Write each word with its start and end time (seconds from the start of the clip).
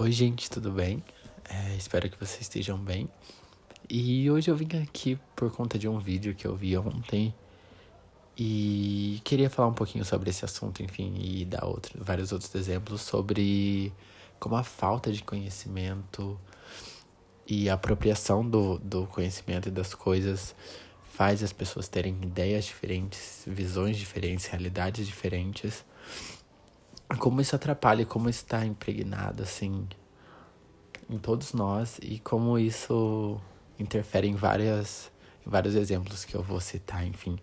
Oi, 0.00 0.12
gente, 0.12 0.48
tudo 0.48 0.70
bem? 0.70 1.02
É, 1.50 1.74
espero 1.74 2.08
que 2.08 2.16
vocês 2.16 2.42
estejam 2.42 2.78
bem. 2.78 3.08
E 3.90 4.30
hoje 4.30 4.48
eu 4.48 4.54
vim 4.54 4.68
aqui 4.80 5.18
por 5.34 5.50
conta 5.50 5.76
de 5.76 5.88
um 5.88 5.98
vídeo 5.98 6.36
que 6.36 6.46
eu 6.46 6.54
vi 6.54 6.78
ontem 6.78 7.34
e 8.36 9.20
queria 9.24 9.50
falar 9.50 9.66
um 9.66 9.74
pouquinho 9.74 10.04
sobre 10.04 10.30
esse 10.30 10.44
assunto, 10.44 10.84
enfim, 10.84 11.12
e 11.18 11.44
dar 11.44 11.64
outro, 11.64 11.98
vários 12.00 12.30
outros 12.30 12.54
exemplos 12.54 13.00
sobre 13.00 13.92
como 14.38 14.54
a 14.54 14.62
falta 14.62 15.10
de 15.10 15.20
conhecimento 15.24 16.38
e 17.44 17.68
a 17.68 17.74
apropriação 17.74 18.48
do, 18.48 18.78
do 18.78 19.04
conhecimento 19.08 19.66
e 19.66 19.72
das 19.72 19.94
coisas 19.94 20.54
faz 21.12 21.42
as 21.42 21.52
pessoas 21.52 21.88
terem 21.88 22.16
ideias 22.22 22.66
diferentes, 22.66 23.42
visões 23.48 23.96
diferentes, 23.96 24.46
realidades 24.46 25.08
diferentes. 25.08 25.84
Como 27.16 27.40
isso 27.40 27.56
atrapalha, 27.56 28.04
como 28.04 28.28
está 28.28 28.66
impregnado, 28.66 29.42
assim, 29.42 29.88
em 31.08 31.18
todos 31.18 31.52
nós 31.54 31.98
e 32.02 32.18
como 32.18 32.58
isso 32.58 33.40
interfere 33.78 34.28
em, 34.28 34.34
várias, 34.34 35.10
em 35.46 35.50
vários 35.50 35.74
exemplos 35.74 36.24
que 36.24 36.34
eu 36.34 36.42
vou 36.42 36.60
citar, 36.60 37.06
enfim. 37.06 37.38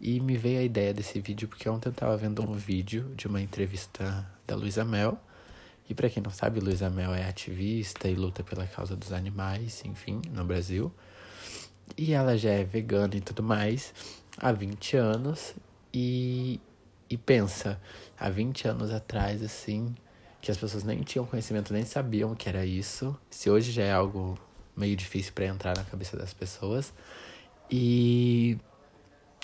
E 0.00 0.20
me 0.20 0.36
veio 0.36 0.60
a 0.60 0.62
ideia 0.62 0.94
desse 0.94 1.20
vídeo 1.20 1.48
porque 1.48 1.68
ontem 1.68 1.88
eu 1.88 1.92
estava 1.92 2.16
vendo 2.16 2.42
um 2.42 2.52
vídeo 2.52 3.12
de 3.16 3.26
uma 3.26 3.40
entrevista 3.40 4.26
da 4.46 4.54
Luísa 4.54 4.84
Mel. 4.84 5.18
E 5.88 5.94
para 5.94 6.08
quem 6.10 6.22
não 6.22 6.30
sabe, 6.30 6.60
Luísa 6.60 6.90
Mel 6.90 7.14
é 7.14 7.28
ativista 7.28 8.08
e 8.08 8.14
luta 8.14 8.44
pela 8.44 8.66
causa 8.66 8.94
dos 8.94 9.12
animais, 9.12 9.82
enfim, 9.84 10.20
no 10.30 10.44
Brasil. 10.44 10.92
E 11.96 12.12
ela 12.12 12.36
já 12.36 12.50
é 12.50 12.62
vegana 12.62 13.16
e 13.16 13.20
tudo 13.20 13.42
mais 13.42 13.94
há 14.36 14.52
20 14.52 14.96
anos. 14.96 15.54
E, 15.92 16.60
e 17.08 17.16
pensa, 17.16 17.80
há 18.18 18.28
20 18.28 18.68
anos 18.68 18.92
atrás, 18.92 19.42
assim, 19.42 19.94
que 20.40 20.50
as 20.50 20.56
pessoas 20.56 20.84
nem 20.84 21.02
tinham 21.02 21.24
conhecimento, 21.26 21.72
nem 21.72 21.84
sabiam 21.84 22.34
que 22.34 22.48
era 22.48 22.64
isso. 22.64 23.16
Se 23.30 23.50
hoje 23.50 23.72
já 23.72 23.82
é 23.82 23.92
algo 23.92 24.38
meio 24.76 24.96
difícil 24.96 25.32
para 25.32 25.46
entrar 25.46 25.76
na 25.76 25.84
cabeça 25.84 26.16
das 26.16 26.32
pessoas. 26.32 26.92
E 27.70 28.58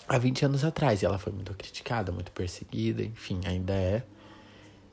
há 0.08 0.18
20 0.18 0.46
anos 0.46 0.64
atrás, 0.64 1.02
ela 1.02 1.18
foi 1.18 1.32
muito 1.32 1.52
criticada, 1.54 2.12
muito 2.12 2.30
perseguida, 2.32 3.02
enfim, 3.02 3.40
ainda 3.46 3.74
é. 3.74 4.02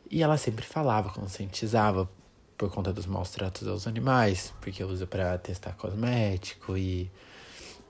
E 0.09 0.23
ela 0.23 0.37
sempre 0.37 0.65
falava, 0.65 1.09
conscientizava 1.09 2.09
por 2.57 2.71
conta 2.71 2.91
dos 2.91 3.05
maus 3.05 3.31
tratos 3.31 3.67
aos 3.67 3.87
animais, 3.87 4.53
porque 4.61 4.83
usa 4.83 5.07
para 5.07 5.37
testar 5.37 5.73
cosmético 5.73 6.77
e 6.77 7.09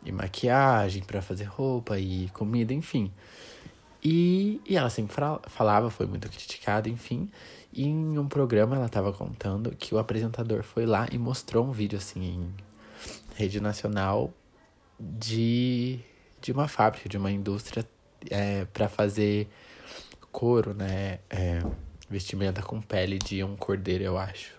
e 0.03 0.11
maquiagem 0.11 1.03
para 1.03 1.21
fazer 1.21 1.45
roupa 1.45 1.99
e 1.99 2.29
comida, 2.29 2.73
enfim. 2.73 3.11
E, 4.03 4.59
e 4.67 4.75
ela 4.75 4.89
sempre 4.89 5.15
falava, 5.47 5.89
foi 5.89 6.07
muito 6.07 6.27
criticada, 6.27 6.89
enfim. 6.89 7.29
E 7.71 7.85
em 7.85 8.17
um 8.17 8.27
programa 8.27 8.75
ela 8.75 8.87
estava 8.87 9.13
contando 9.13 9.75
que 9.75 9.93
o 9.93 9.99
apresentador 9.99 10.63
foi 10.63 10.85
lá 10.85 11.07
e 11.11 11.17
mostrou 11.17 11.65
um 11.65 11.71
vídeo 11.71 11.97
assim 11.97 12.21
em 12.21 12.53
rede 13.35 13.61
nacional 13.61 14.33
de, 14.99 15.99
de 16.41 16.51
uma 16.51 16.67
fábrica, 16.67 17.07
de 17.07 17.17
uma 17.17 17.31
indústria 17.31 17.87
é, 18.29 18.65
para 18.65 18.89
fazer 18.89 19.47
couro, 20.31 20.73
né? 20.73 21.19
É, 21.29 21.61
vestimenta 22.09 22.61
com 22.61 22.81
pele 22.81 23.17
de 23.17 23.43
um 23.43 23.55
cordeiro, 23.55 24.03
eu 24.03 24.17
acho. 24.17 24.53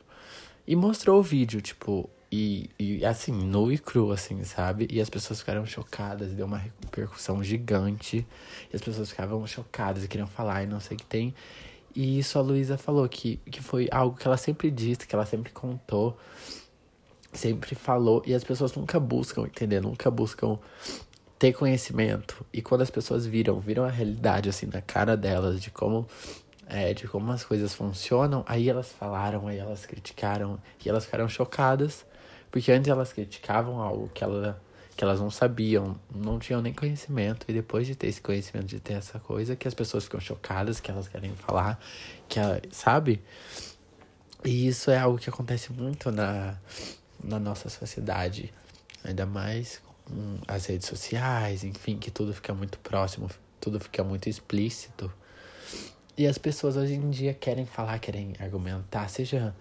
E 0.67 0.75
mostrou 0.75 1.21
o 1.21 1.23
vídeo, 1.23 1.61
tipo, 1.61 2.09
e, 2.33 2.71
e 2.79 3.05
assim, 3.05 3.31
nu 3.31 3.71
e 3.71 3.77
cru, 3.77 4.11
assim, 4.11 4.43
sabe? 4.43 4.89
E 4.91 5.03
as 5.03 5.11
pessoas 5.11 5.41
ficaram 5.41 5.67
chocadas, 5.67 6.33
deu 6.33 6.47
uma 6.47 6.57
repercussão 6.57 7.45
gigante. 7.45 8.27
E 8.73 8.75
as 8.75 8.81
pessoas 8.81 9.11
ficavam 9.11 9.47
chocadas 9.47 10.03
e 10.03 10.09
queriam 10.09 10.27
falar 10.27 10.63
e 10.63 10.67
não 10.67 10.81
sei 10.81 10.97
o 10.97 10.99
que 10.99 11.05
tem. 11.05 11.35
E 11.95 12.19
isso 12.19 12.39
a 12.39 12.43
Luísa 12.43 12.79
falou 12.79 13.07
que, 13.07 13.37
que 13.51 13.63
foi 13.63 13.87
algo 13.93 14.17
que 14.17 14.27
ela 14.27 14.39
sempre 14.39 14.71
disse, 14.71 15.07
que 15.07 15.15
ela 15.15 15.27
sempre 15.27 15.53
contou, 15.53 16.17
sempre 17.35 17.75
falou. 17.75 18.23
E 18.25 18.33
as 18.33 18.43
pessoas 18.43 18.75
nunca 18.75 18.99
buscam 18.99 19.43
entender, 19.43 19.83
nunca 19.83 20.11
buscam 20.11 20.59
ter 21.39 21.53
conhecimento. 21.53 22.47
E 22.51 22.63
quando 22.63 22.81
as 22.81 22.91
pessoas 22.91 23.27
viram, 23.27 23.61
viram 23.61 23.85
a 23.85 23.91
realidade, 23.91 24.49
assim, 24.49 24.65
na 24.73 24.81
cara 24.81 25.19
delas, 25.19 25.61
de 25.61 25.71
como 25.71 26.09
é, 26.67 26.95
de 26.95 27.07
como 27.07 27.31
as 27.31 27.45
coisas 27.45 27.75
funcionam, 27.75 28.43
aí 28.49 28.71
elas 28.71 28.91
falaram, 28.91 29.47
aí 29.49 29.59
elas 29.59 29.85
criticaram, 29.85 30.59
e 30.83 30.89
elas 30.89 31.05
ficaram 31.05 31.29
chocadas. 31.29 32.07
Porque 32.53 32.71
antes 32.71 32.89
elas 32.89 33.15
criticavam 33.15 33.81
algo 33.81 34.11
que, 34.13 34.23
ela, 34.23 34.63
que 34.95 35.03
elas 35.03 35.19
não 35.19 35.31
sabiam, 35.31 35.99
não 36.15 36.39
tinham 36.39 36.61
nem 36.61 36.75
conhecimento. 36.75 37.47
E 37.49 37.53
depois 37.55 37.87
de 37.87 37.97
ter 37.97 38.09
esse 38.09 38.21
conhecimento, 38.21 38.67
de 38.67 38.79
ter 38.79 38.93
essa 38.93 39.19
coisa, 39.19 39.57
que 39.57 39.67
as 39.67 39.73
pessoas 39.73 40.05
ficam 40.05 40.21
chocadas, 40.21 40.79
que 40.79 40.91
elas 40.91 41.09
querem 41.09 41.35
falar, 41.35 41.81
que 42.29 42.39
ela, 42.39 42.61
sabe? 42.71 43.23
E 44.45 44.69
isso 44.69 44.91
é 44.91 44.99
algo 44.99 45.19
que 45.19 45.31
acontece 45.31 45.73
muito 45.73 46.13
na, 46.13 46.59
na 47.25 47.41
nossa 47.41 47.71
sociedade. 47.71 48.53
Ainda 49.03 49.25
mais 49.25 49.81
com 50.05 50.39
as 50.47 50.67
redes 50.67 50.87
sociais, 50.87 51.65
enfim, 51.65 51.97
que 51.97 52.11
tudo 52.11 52.35
fica 52.35 52.53
muito 52.53 52.79
próximo, 52.81 53.31
tudo 53.59 53.81
fica 53.81 54.05
muito 54.05 54.29
explícito. 54.29 55.11
E 56.19 56.27
as 56.27 56.37
pessoas 56.37 56.77
hoje 56.77 56.93
em 56.93 57.09
dia 57.09 57.33
querem 57.33 57.65
falar, 57.65 57.99
querem 57.99 58.35
argumentar, 58.39 59.09
seja 59.09 59.55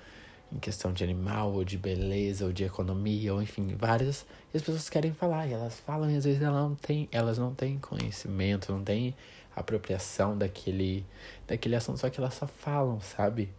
em 0.53 0.59
questão 0.59 0.91
de 0.91 1.03
animal, 1.03 1.53
ou 1.53 1.63
de 1.63 1.77
beleza, 1.77 2.45
ou 2.45 2.51
de 2.51 2.63
economia, 2.63 3.33
ou 3.33 3.41
enfim, 3.41 3.75
várias. 3.77 4.25
E 4.53 4.57
as 4.57 4.63
pessoas 4.63 4.89
querem 4.89 5.13
falar, 5.13 5.47
e 5.47 5.53
elas 5.53 5.79
falam, 5.79 6.09
e 6.09 6.17
às 6.17 6.25
vezes 6.25 6.41
elas 6.41 6.61
não 6.61 6.75
têm, 6.75 7.07
elas 7.11 7.37
não 7.37 7.53
têm 7.53 7.79
conhecimento, 7.79 8.71
não 8.71 8.83
têm 8.83 9.15
apropriação 9.55 10.37
daquele, 10.37 11.05
daquele 11.47 11.75
assunto, 11.75 11.99
só 11.99 12.09
que 12.09 12.19
elas 12.19 12.33
só 12.33 12.47
falam, 12.47 12.99
sabe? 12.99 13.49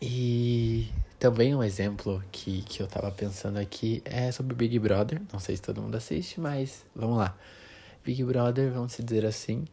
E 0.00 0.88
também 1.18 1.54
um 1.54 1.62
exemplo 1.62 2.22
que, 2.32 2.62
que 2.62 2.82
eu 2.82 2.88
tava 2.88 3.10
pensando 3.12 3.58
aqui 3.58 4.02
é 4.04 4.32
sobre 4.32 4.54
Big 4.54 4.76
Brother. 4.78 5.22
Não 5.32 5.38
sei 5.38 5.54
se 5.54 5.62
todo 5.62 5.80
mundo 5.80 5.94
assiste, 5.94 6.40
mas 6.40 6.84
vamos 6.94 7.18
lá. 7.18 7.36
Big 8.04 8.24
Brother, 8.24 8.72
vamos 8.72 8.96
dizer 8.96 9.24
assim, 9.24 9.64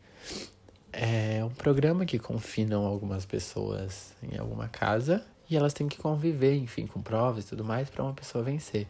é 0.94 1.44
um 1.44 1.50
programa 1.50 2.06
que 2.06 2.20
confinam 2.20 2.86
algumas 2.86 3.26
pessoas 3.26 4.14
em 4.22 4.38
alguma 4.38 4.68
casa 4.68 5.26
e 5.50 5.58
elas 5.58 5.74
têm 5.74 5.88
que 5.88 5.98
conviver, 5.98 6.56
enfim, 6.56 6.86
com 6.86 7.02
provas 7.02 7.46
e 7.46 7.48
tudo 7.48 7.66
mais 7.66 7.90
para 7.90 8.04
uma 8.04 8.14
pessoa 8.14 8.44
vencer. 8.44 8.88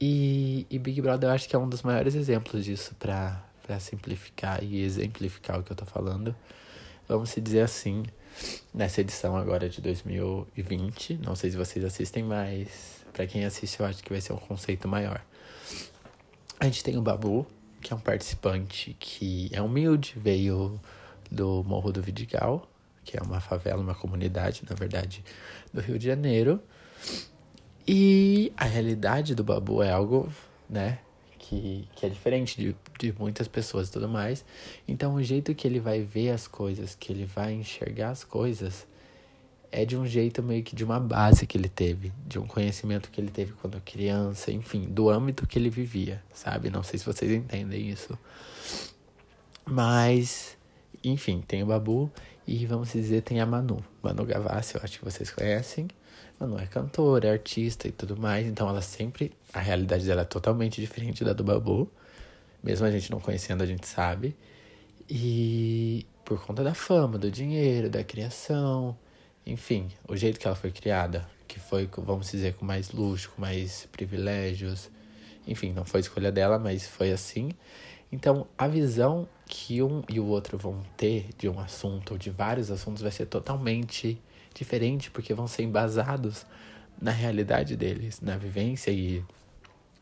E, 0.00 0.66
e, 0.68 0.78
Big 0.78 1.00
Brother 1.00 1.30
eu 1.30 1.34
acho 1.34 1.48
que 1.48 1.54
é 1.54 1.58
um 1.58 1.68
dos 1.68 1.82
maiores 1.82 2.14
exemplos 2.14 2.64
disso 2.64 2.94
para 2.98 3.40
simplificar 3.78 4.62
e 4.62 4.82
exemplificar 4.82 5.60
o 5.60 5.62
que 5.62 5.70
eu 5.70 5.76
tô 5.76 5.84
falando. 5.84 6.34
Vamos 7.08 7.30
se 7.30 7.40
dizer 7.40 7.60
assim, 7.60 8.02
nessa 8.74 9.00
edição 9.00 9.36
agora 9.36 9.68
de 9.68 9.80
2020, 9.80 11.20
não 11.24 11.36
sei 11.36 11.50
se 11.50 11.56
vocês 11.56 11.84
assistem, 11.84 12.24
mas 12.24 13.04
para 13.12 13.26
quem 13.26 13.44
assiste 13.44 13.78
eu 13.78 13.86
acho 13.86 14.02
que 14.02 14.10
vai 14.10 14.20
ser 14.20 14.32
um 14.32 14.38
conceito 14.38 14.88
maior. 14.88 15.24
A 16.58 16.64
gente 16.64 16.82
tem 16.82 16.96
o 16.96 17.02
Babu, 17.02 17.46
que 17.80 17.92
é 17.92 17.96
um 17.96 18.00
participante 18.00 18.96
que 18.98 19.50
é 19.52 19.60
humilde, 19.60 20.14
veio 20.16 20.80
do 21.30 21.62
Morro 21.64 21.92
do 21.92 22.02
Vidigal, 22.02 22.68
que 23.04 23.16
é 23.16 23.22
uma 23.22 23.40
favela, 23.40 23.80
uma 23.80 23.94
comunidade, 23.94 24.62
na 24.68 24.74
verdade, 24.74 25.24
do 25.72 25.80
Rio 25.80 25.98
de 25.98 26.06
Janeiro. 26.06 26.60
E 27.86 28.52
a 28.56 28.64
realidade 28.64 29.34
do 29.34 29.42
Babu 29.42 29.82
é 29.82 29.90
algo, 29.90 30.32
né, 30.68 30.98
que, 31.38 31.88
que 31.96 32.06
é 32.06 32.08
diferente 32.08 32.56
de, 32.56 32.76
de 32.98 33.14
muitas 33.18 33.48
pessoas 33.48 33.88
e 33.88 33.92
tudo 33.92 34.08
mais. 34.08 34.44
Então, 34.86 35.14
o 35.14 35.22
jeito 35.22 35.54
que 35.54 35.66
ele 35.66 35.80
vai 35.80 36.02
ver 36.02 36.30
as 36.30 36.46
coisas, 36.46 36.94
que 36.94 37.12
ele 37.12 37.24
vai 37.24 37.52
enxergar 37.52 38.10
as 38.10 38.22
coisas, 38.22 38.86
é 39.72 39.84
de 39.84 39.96
um 39.96 40.06
jeito 40.06 40.42
meio 40.42 40.62
que 40.62 40.76
de 40.76 40.84
uma 40.84 41.00
base 41.00 41.46
que 41.46 41.56
ele 41.56 41.68
teve, 41.68 42.12
de 42.26 42.38
um 42.38 42.46
conhecimento 42.46 43.10
que 43.10 43.20
ele 43.20 43.30
teve 43.30 43.52
quando 43.54 43.80
criança, 43.80 44.52
enfim, 44.52 44.82
do 44.82 45.08
âmbito 45.08 45.46
que 45.46 45.58
ele 45.58 45.70
vivia, 45.70 46.22
sabe? 46.32 46.70
Não 46.70 46.82
sei 46.82 46.98
se 46.98 47.06
vocês 47.06 47.32
entendem 47.32 47.88
isso. 47.88 48.16
Mas 49.64 50.56
enfim, 51.04 51.42
tem 51.46 51.62
o 51.62 51.66
Babu 51.66 52.10
e 52.46 52.66
vamos 52.66 52.92
dizer 52.92 53.22
tem 53.22 53.40
a 53.40 53.46
Manu. 53.46 53.82
Manu 54.02 54.24
Gavassi, 54.24 54.74
eu 54.74 54.80
acho 54.82 54.98
que 54.98 55.04
vocês 55.04 55.30
conhecem. 55.30 55.88
Manu 56.38 56.58
é 56.58 56.66
cantora, 56.66 57.28
é 57.28 57.32
artista 57.32 57.86
e 57.86 57.92
tudo 57.92 58.16
mais, 58.16 58.46
então 58.46 58.68
ela 58.68 58.82
sempre. 58.82 59.32
A 59.52 59.60
realidade 59.60 60.04
dela 60.04 60.22
é 60.22 60.24
totalmente 60.24 60.80
diferente 60.80 61.24
da 61.24 61.32
do 61.32 61.44
Babu. 61.44 61.90
Mesmo 62.62 62.86
a 62.86 62.90
gente 62.90 63.10
não 63.10 63.20
conhecendo, 63.20 63.62
a 63.62 63.66
gente 63.66 63.86
sabe. 63.86 64.36
E 65.08 66.06
por 66.24 66.44
conta 66.44 66.62
da 66.64 66.74
fama, 66.74 67.18
do 67.18 67.30
dinheiro, 67.30 67.90
da 67.90 68.02
criação, 68.02 68.96
enfim, 69.44 69.88
o 70.08 70.16
jeito 70.16 70.38
que 70.38 70.46
ela 70.46 70.56
foi 70.56 70.70
criada, 70.70 71.28
que 71.48 71.58
foi, 71.58 71.88
vamos 71.98 72.30
dizer, 72.30 72.54
com 72.54 72.64
mais 72.64 72.90
luxo, 72.92 73.30
com 73.34 73.40
mais 73.40 73.88
privilégios. 73.90 74.88
Enfim, 75.46 75.72
não 75.72 75.84
foi 75.84 76.00
escolha 76.00 76.30
dela, 76.30 76.58
mas 76.58 76.86
foi 76.86 77.10
assim. 77.12 77.50
Então, 78.12 78.46
a 78.58 78.68
visão 78.68 79.26
que 79.46 79.82
um 79.82 80.02
e 80.06 80.20
o 80.20 80.26
outro 80.26 80.58
vão 80.58 80.82
ter 80.98 81.30
de 81.38 81.48
um 81.48 81.58
assunto 81.58 82.12
ou 82.12 82.18
de 82.18 82.28
vários 82.28 82.70
assuntos 82.70 83.00
vai 83.02 83.10
ser 83.10 83.24
totalmente 83.24 84.20
diferente, 84.54 85.10
porque 85.10 85.32
vão 85.32 85.48
ser 85.48 85.62
embasados 85.62 86.44
na 87.00 87.10
realidade 87.10 87.74
deles, 87.74 88.20
na 88.20 88.36
vivência 88.36 88.90
e, 88.90 89.24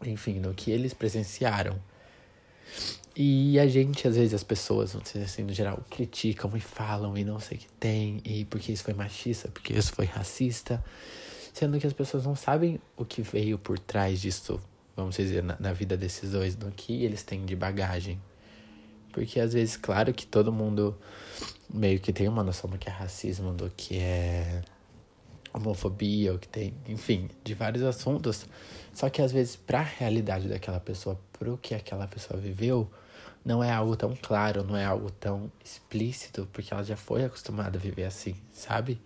enfim, 0.04 0.40
no 0.40 0.52
que 0.52 0.72
eles 0.72 0.92
presenciaram. 0.92 1.80
E 3.14 3.58
a 3.60 3.66
gente, 3.68 4.06
às 4.08 4.16
vezes, 4.16 4.34
as 4.34 4.42
pessoas, 4.42 4.92
vamos 4.92 5.12
dizer 5.12 5.24
assim, 5.24 5.42
no 5.44 5.52
geral, 5.52 5.84
criticam 5.88 6.50
e 6.56 6.60
falam 6.60 7.16
e 7.16 7.24
não 7.24 7.38
sei 7.38 7.58
o 7.58 7.60
que 7.60 7.68
tem, 7.72 8.20
e 8.24 8.44
porque 8.44 8.72
isso 8.72 8.82
foi 8.82 8.94
machista, 8.94 9.48
porque 9.48 9.72
isso 9.72 9.92
foi 9.92 10.06
racista, 10.06 10.82
sendo 11.52 11.78
que 11.78 11.86
as 11.86 11.92
pessoas 11.92 12.24
não 12.24 12.34
sabem 12.34 12.80
o 12.96 13.04
que 13.04 13.22
veio 13.22 13.58
por 13.58 13.78
trás 13.78 14.20
disso, 14.20 14.60
vamos 14.96 15.16
dizer, 15.16 15.42
na, 15.42 15.56
na 15.58 15.72
vida 15.72 15.96
desses 15.96 16.32
dois, 16.32 16.54
do 16.54 16.70
que 16.70 17.04
eles 17.04 17.22
têm 17.22 17.44
de 17.44 17.56
bagagem. 17.56 18.20
Porque 19.12 19.40
às 19.40 19.52
vezes, 19.52 19.76
claro 19.76 20.12
que 20.14 20.26
todo 20.26 20.52
mundo 20.52 20.96
meio 21.72 21.98
que 22.00 22.12
tem 22.12 22.28
uma 22.28 22.42
noção 22.42 22.68
do 22.70 22.78
que 22.78 22.88
é 22.88 22.92
racismo, 22.92 23.52
do 23.52 23.70
que 23.76 23.98
é 23.98 24.62
homofobia, 25.52 26.34
o 26.34 26.38
que 26.38 26.48
tem, 26.48 26.74
enfim, 26.86 27.28
de 27.42 27.54
vários 27.54 27.82
assuntos. 27.82 28.46
Só 28.92 29.08
que 29.08 29.20
às 29.20 29.32
vezes, 29.32 29.56
para 29.56 29.80
a 29.80 29.84
realidade 29.84 30.48
daquela 30.48 30.80
pessoa, 30.80 31.18
para 31.38 31.52
o 31.52 31.58
que 31.58 31.74
aquela 31.74 32.06
pessoa 32.06 32.40
viveu, 32.40 32.90
não 33.44 33.62
é 33.62 33.72
algo 33.72 33.96
tão 33.96 34.14
claro, 34.20 34.62
não 34.62 34.76
é 34.76 34.84
algo 34.84 35.10
tão 35.10 35.50
explícito, 35.64 36.48
porque 36.52 36.72
ela 36.72 36.84
já 36.84 36.96
foi 36.96 37.24
acostumada 37.24 37.78
a 37.78 37.80
viver 37.80 38.04
assim, 38.04 38.36
sabe? 38.52 39.00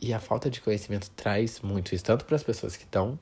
E 0.00 0.12
a 0.12 0.20
falta 0.20 0.48
de 0.48 0.60
conhecimento 0.60 1.10
traz 1.10 1.60
muito 1.60 1.94
isso, 1.94 2.04
tanto 2.04 2.24
para 2.24 2.36
as 2.36 2.42
pessoas 2.42 2.76
que 2.76 2.84
estão, 2.84 3.18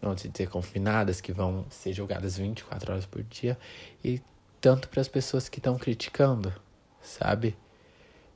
vamos 0.00 0.22
dizer, 0.22 0.48
confinadas, 0.48 1.20
que 1.20 1.32
vão 1.32 1.66
ser 1.68 1.92
julgadas 1.92 2.36
24 2.36 2.92
horas 2.92 3.06
por 3.06 3.22
dia, 3.24 3.58
e 4.04 4.20
tanto 4.60 4.88
para 4.88 5.00
as 5.00 5.08
pessoas 5.08 5.48
que 5.48 5.58
estão 5.58 5.76
criticando, 5.76 6.54
sabe? 7.02 7.56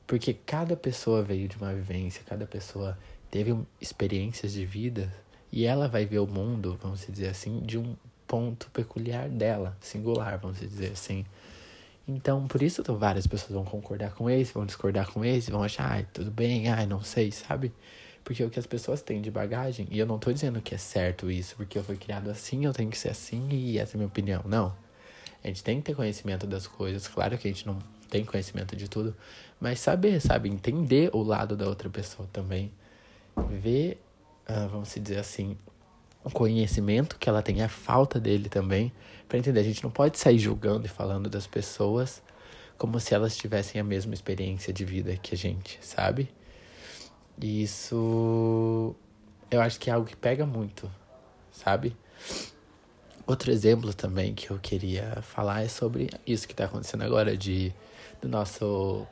Porque 0.05 0.33
cada 0.33 0.75
pessoa 0.75 1.23
veio 1.23 1.47
de 1.47 1.57
uma 1.57 1.73
vivência, 1.73 2.21
cada 2.25 2.45
pessoa 2.45 2.97
teve 3.31 3.57
experiências 3.79 4.51
de 4.51 4.65
vida 4.65 5.13
e 5.51 5.65
ela 5.65 5.87
vai 5.87 6.05
ver 6.05 6.19
o 6.19 6.27
mundo, 6.27 6.77
vamos 6.81 7.05
dizer 7.07 7.29
assim, 7.29 7.61
de 7.61 7.77
um 7.77 7.95
ponto 8.27 8.69
peculiar 8.71 9.29
dela, 9.29 9.77
singular, 9.79 10.37
vamos 10.37 10.59
dizer 10.59 10.91
assim. 10.91 11.25
Então, 12.07 12.47
por 12.47 12.61
isso 12.61 12.81
várias 12.95 13.27
pessoas 13.27 13.51
vão 13.51 13.65
concordar 13.65 14.13
com 14.13 14.29
esse, 14.29 14.53
vão 14.53 14.65
discordar 14.65 15.11
com 15.11 15.25
esse, 15.25 15.51
vão 15.51 15.61
achar, 15.61 15.91
ai, 15.91 16.07
tudo 16.13 16.31
bem, 16.31 16.69
ai, 16.69 16.85
não 16.85 17.03
sei, 17.03 17.31
sabe? 17.31 17.73
Porque 18.23 18.43
o 18.43 18.49
que 18.49 18.59
as 18.59 18.65
pessoas 18.65 19.01
têm 19.01 19.21
de 19.21 19.29
bagagem, 19.29 19.87
e 19.91 19.99
eu 19.99 20.05
não 20.05 20.17
tô 20.17 20.31
dizendo 20.31 20.61
que 20.61 20.73
é 20.73 20.77
certo 20.77 21.29
isso, 21.29 21.55
porque 21.57 21.77
eu 21.77 21.83
fui 21.83 21.97
criado 21.97 22.29
assim, 22.29 22.65
eu 22.65 22.73
tenho 22.73 22.89
que 22.89 22.97
ser 22.97 23.09
assim 23.09 23.49
e 23.49 23.77
essa 23.77 23.93
é 23.93 23.95
a 23.95 23.97
minha 23.97 24.07
opinião. 24.07 24.41
Não. 24.45 24.73
A 25.43 25.47
gente 25.47 25.63
tem 25.63 25.77
que 25.77 25.83
ter 25.83 25.95
conhecimento 25.95 26.47
das 26.47 26.65
coisas, 26.65 27.07
claro 27.07 27.37
que 27.37 27.47
a 27.47 27.51
gente 27.51 27.67
não 27.67 27.79
tem 28.09 28.23
conhecimento 28.23 28.75
de 28.75 28.89
tudo, 28.89 29.15
mas 29.59 29.79
saber, 29.79 30.21
sabe? 30.21 30.49
Entender 30.49 31.09
o 31.13 31.21
lado 31.21 31.55
da 31.57 31.67
outra 31.67 31.89
pessoa 31.89 32.27
também. 32.31 32.71
Ver, 33.49 34.01
uh, 34.49 34.67
vamos 34.69 34.93
dizer 34.93 35.19
assim, 35.19 35.57
o 36.27 36.31
conhecimento 36.31 37.17
que 37.17 37.29
ela 37.29 37.41
tem, 37.41 37.61
a 37.61 37.69
falta 37.69 38.19
dele 38.19 38.49
também, 38.49 38.91
para 39.29 39.37
entender. 39.37 39.61
A 39.61 39.63
gente 39.63 39.81
não 39.81 39.89
pode 39.89 40.19
sair 40.19 40.37
julgando 40.37 40.85
e 40.85 40.89
falando 40.89 41.29
das 41.29 41.47
pessoas 41.47 42.21
como 42.77 42.99
se 42.99 43.13
elas 43.13 43.35
tivessem 43.35 43.79
a 43.79 43.83
mesma 43.83 44.13
experiência 44.13 44.73
de 44.73 44.83
vida 44.83 45.15
que 45.15 45.33
a 45.33 45.37
gente, 45.37 45.79
sabe? 45.81 46.29
E 47.41 47.63
isso 47.63 48.93
eu 49.49 49.61
acho 49.61 49.79
que 49.79 49.89
é 49.89 49.93
algo 49.93 50.05
que 50.05 50.17
pega 50.17 50.45
muito, 50.45 50.91
sabe? 51.49 51.95
Outro 53.25 53.49
exemplo 53.49 53.93
também 53.93 54.35
que 54.35 54.51
eu 54.51 54.59
queria 54.59 55.21
falar 55.21 55.63
é 55.63 55.67
sobre 55.69 56.09
isso 56.25 56.45
que 56.45 56.53
está 56.53 56.65
acontecendo 56.65 57.03
agora 57.03 57.37
de 57.37 57.73
do 58.21 58.27
nosso 58.27 59.07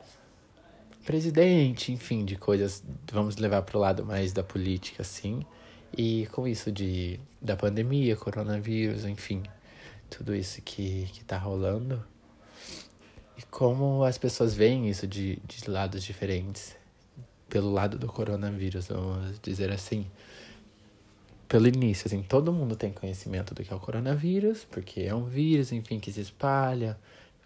presidente, 1.04 1.92
enfim, 1.92 2.24
de 2.24 2.36
coisas, 2.36 2.84
vamos 3.10 3.36
levar 3.36 3.62
para 3.62 3.78
o 3.78 3.80
lado 3.80 4.04
mais 4.04 4.32
da 4.32 4.42
política, 4.42 5.02
assim. 5.02 5.46
E 5.96 6.26
com 6.32 6.46
isso 6.46 6.70
de 6.70 7.18
da 7.40 7.56
pandemia, 7.56 8.16
coronavírus, 8.16 9.04
enfim, 9.04 9.42
tudo 10.10 10.34
isso 10.34 10.60
que, 10.62 11.08
que 11.12 11.24
tá 11.24 11.38
rolando. 11.38 12.04
E 13.38 13.42
como 13.42 14.04
as 14.04 14.18
pessoas 14.18 14.54
veem 14.54 14.88
isso 14.88 15.06
de, 15.06 15.36
de 15.46 15.70
lados 15.70 16.02
diferentes. 16.02 16.76
Pelo 17.48 17.72
lado 17.72 17.98
do 17.98 18.08
coronavírus, 18.08 18.88
vamos 18.88 19.38
dizer 19.40 19.70
assim. 19.70 20.06
Pelo 21.48 21.68
início, 21.68 22.08
assim, 22.08 22.22
todo 22.22 22.52
mundo 22.52 22.74
tem 22.74 22.92
conhecimento 22.92 23.54
do 23.54 23.62
que 23.62 23.72
é 23.72 23.76
o 23.76 23.78
coronavírus, 23.78 24.64
porque 24.64 25.02
é 25.02 25.14
um 25.14 25.24
vírus, 25.26 25.70
enfim, 25.70 26.00
que 26.00 26.12
se 26.12 26.20
espalha 26.20 26.98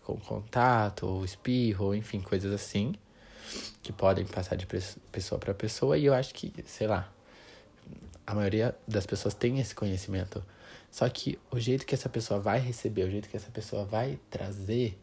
com 0.02 0.16
contato, 0.16 1.06
ou 1.06 1.24
espirro, 1.24 1.86
ou 1.86 1.94
enfim, 1.94 2.20
coisas 2.20 2.50
assim, 2.50 2.94
que 3.82 3.92
podem 3.92 4.24
passar 4.24 4.56
de 4.56 4.66
pessoa 5.12 5.38
para 5.38 5.52
pessoa. 5.52 5.98
E 5.98 6.06
eu 6.06 6.14
acho 6.14 6.32
que, 6.32 6.52
sei 6.64 6.86
lá, 6.86 7.12
a 8.26 8.34
maioria 8.34 8.74
das 8.86 9.06
pessoas 9.06 9.34
tem 9.34 9.58
esse 9.58 9.74
conhecimento. 9.74 10.44
Só 10.90 11.08
que 11.08 11.38
o 11.50 11.58
jeito 11.58 11.86
que 11.86 11.94
essa 11.94 12.08
pessoa 12.08 12.40
vai 12.40 12.58
receber, 12.58 13.04
o 13.04 13.10
jeito 13.10 13.28
que 13.28 13.36
essa 13.36 13.50
pessoa 13.50 13.84
vai 13.84 14.18
trazer 14.28 14.98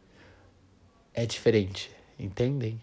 é 1.14 1.24
diferente, 1.24 1.90
entendem? 2.18 2.80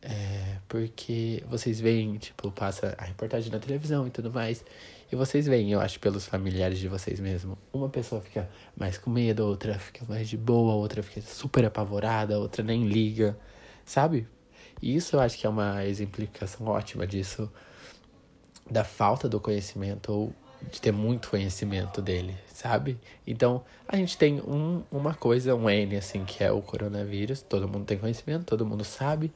É, 0.00 0.58
porque 0.68 1.44
vocês 1.48 1.78
veem, 1.78 2.16
tipo, 2.16 2.50
passa 2.50 2.94
a 2.98 3.04
reportagem 3.04 3.52
na 3.52 3.60
televisão 3.60 4.06
e 4.06 4.10
tudo 4.10 4.32
mais. 4.32 4.64
E 5.12 5.14
vocês 5.14 5.46
veem, 5.46 5.70
eu 5.70 5.80
acho, 5.80 6.00
pelos 6.00 6.26
familiares 6.26 6.78
de 6.78 6.88
vocês 6.88 7.20
mesmo. 7.20 7.56
Uma 7.72 7.88
pessoa 7.88 8.20
fica 8.20 8.50
mais 8.76 8.98
com 8.98 9.10
medo, 9.10 9.46
outra 9.46 9.78
fica 9.78 10.04
mais 10.08 10.28
de 10.28 10.36
boa, 10.36 10.74
outra 10.74 11.02
fica 11.02 11.20
super 11.20 11.64
apavorada, 11.64 12.38
outra 12.38 12.64
nem 12.64 12.86
liga, 12.86 13.38
sabe? 13.84 14.26
E 14.80 14.96
isso 14.96 15.14
eu 15.14 15.20
acho 15.20 15.38
que 15.38 15.46
é 15.46 15.50
uma 15.50 15.84
exemplificação 15.84 16.66
ótima 16.66 17.06
disso 17.06 17.52
da 18.70 18.84
falta 18.84 19.28
do 19.28 19.40
conhecimento 19.40 20.12
ou 20.12 20.34
de 20.70 20.80
ter 20.80 20.92
muito 20.92 21.30
conhecimento 21.30 22.00
dele, 22.00 22.36
sabe? 22.46 22.98
Então, 23.26 23.64
a 23.88 23.96
gente 23.96 24.16
tem 24.16 24.40
um, 24.40 24.82
uma 24.90 25.14
coisa, 25.14 25.54
um 25.54 25.68
N, 25.68 25.96
assim, 25.96 26.24
que 26.24 26.44
é 26.44 26.52
o 26.52 26.62
coronavírus. 26.62 27.42
Todo 27.42 27.68
mundo 27.68 27.84
tem 27.84 27.98
conhecimento, 27.98 28.44
todo 28.44 28.64
mundo 28.64 28.84
sabe, 28.84 29.32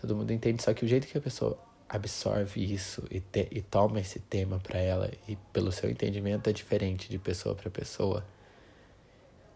todo 0.00 0.16
mundo 0.16 0.32
entende. 0.32 0.62
Só 0.62 0.74
que 0.74 0.84
o 0.84 0.88
jeito 0.88 1.06
que 1.06 1.16
a 1.16 1.20
pessoa 1.20 1.56
absorve 1.88 2.60
isso 2.60 3.04
e, 3.10 3.20
te, 3.20 3.46
e 3.50 3.62
toma 3.62 4.00
esse 4.00 4.18
tema 4.18 4.58
para 4.58 4.78
ela 4.78 5.10
e 5.28 5.36
pelo 5.52 5.70
seu 5.70 5.88
entendimento 5.88 6.50
é 6.50 6.52
diferente 6.52 7.08
de 7.08 7.18
pessoa 7.18 7.54
para 7.54 7.70
pessoa. 7.70 8.24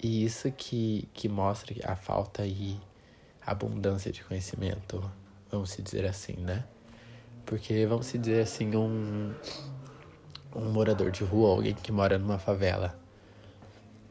E 0.03 0.25
isso 0.25 0.51
que, 0.53 1.09
que 1.13 1.29
mostra 1.29 1.75
a 1.85 1.97
falta 1.97 2.47
e 2.47 2.79
abundância 3.45 4.13
de 4.13 4.23
conhecimento, 4.25 5.11
vamos 5.51 5.77
dizer 5.77 6.07
assim, 6.07 6.35
né? 6.35 6.65
Porque, 7.51 7.85
vamos 7.85 8.13
dizer 8.13 8.43
assim, 8.43 8.77
um, 8.77 9.35
um 10.55 10.71
morador 10.71 11.11
de 11.11 11.25
rua, 11.25 11.51
alguém 11.51 11.75
que 11.75 11.91
mora 11.91 12.17
numa 12.17 12.39
favela. 12.39 12.97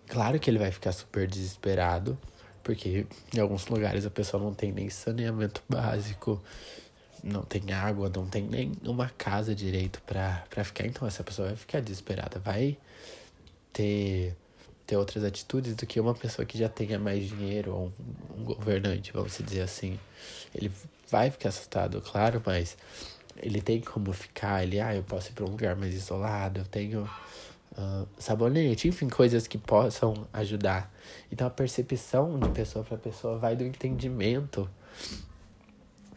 Claro 0.10 0.38
que 0.38 0.50
ele 0.50 0.60
vai 0.60 0.70
ficar 0.72 0.92
super 0.92 1.26
desesperado, 1.26 2.20
porque 2.62 3.08
em 3.34 3.40
alguns 3.40 3.66
lugares 3.68 4.06
a 4.06 4.10
pessoa 4.10 4.44
não 4.44 4.54
tem 4.54 4.74
nem 4.74 4.90
saneamento 4.90 5.64
básico, 5.72 6.44
não 7.24 7.42
tem 7.42 7.72
água, 7.72 8.12
não 8.14 8.28
tem 8.28 8.44
nem 8.44 8.74
uma 8.84 9.08
casa 9.08 9.56
direito 9.56 10.02
para 10.02 10.44
ficar. 10.66 10.86
Então 10.86 11.08
essa 11.08 11.24
pessoa 11.24 11.48
vai 11.48 11.56
ficar 11.56 11.80
desesperada, 11.80 12.40
vai 12.40 12.78
ter, 13.72 14.36
ter 14.86 14.98
outras 14.98 15.24
atitudes 15.24 15.76
do 15.76 15.86
que 15.86 15.98
uma 15.98 16.14
pessoa 16.14 16.46
que 16.46 16.58
já 16.58 16.68
tenha 16.68 17.00
mais 17.00 17.30
dinheiro 17.30 17.74
ou 17.74 17.94
um, 18.36 18.42
um 18.42 18.44
governante, 18.44 19.14
vamos 19.14 19.38
dizer 19.38 19.62
assim. 19.62 19.98
Ele 20.54 20.70
vai 21.10 21.32
ficar 21.32 21.48
assustado, 21.48 22.02
claro, 22.02 22.44
mas 22.46 22.76
ele 23.42 23.62
tem 23.62 23.82
como 23.82 24.12
ficar, 24.14 24.64
ele, 24.64 24.80
ah, 24.80 24.96
eu 24.96 25.04
posso 25.04 25.30
ir 25.30 25.34
para 25.34 25.46
um 25.46 25.50
lugar 25.50 25.76
mais 25.76 25.94
isolado, 25.94 26.60
eu 26.60 26.66
tenho 26.66 27.10
uh, 27.78 28.08
sabonete, 28.18 28.88
enfim, 28.88 29.10
coisas 29.10 29.48
que 29.48 29.58
possam 29.58 30.28
ajudar. 30.34 30.92
Então 31.32 31.48
a 31.48 31.50
percepção 31.50 32.40
de 32.40 32.50
pessoa 32.50 32.84
para 32.84 32.98
pessoa 32.98 33.38
vai 33.38 33.56
do 33.56 33.64
entendimento 33.64 34.70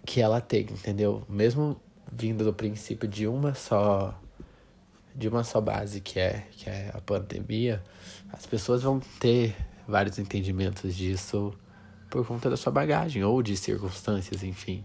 que 0.05 0.21
ela 0.21 0.41
tem, 0.41 0.63
entendeu? 0.63 1.25
Mesmo 1.29 1.81
vindo 2.11 2.45
do 2.45 2.53
princípio 2.53 3.09
de 3.09 3.27
uma 3.27 3.55
só 3.55 4.19
de 5.15 5.29
uma 5.29 5.45
só 5.45 5.61
base 5.61 6.01
que 6.01 6.19
é 6.19 6.47
que 6.53 6.69
é 6.69 6.91
a 6.95 7.01
pandemia, 7.01 7.83
as 8.33 8.47
pessoas 8.47 8.83
vão 8.83 8.99
ter 9.21 9.55
vários 9.87 10.19
entendimentos 10.19 10.95
disso 10.97 11.53
por 12.09 12.27
conta 12.27 12.49
da 12.51 12.57
sua 12.57 12.73
bagagem 12.73 13.23
ou 13.23 13.43
de 13.43 13.57
circunstâncias, 13.57 14.43
enfim, 14.43 14.85